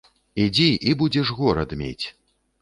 Ідзі, 0.45 0.65
і 0.91 0.95
будзеш 1.01 1.27
горад 1.41 1.77
мець. 1.83 2.05